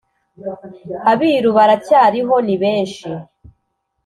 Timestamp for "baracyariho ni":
1.57-2.55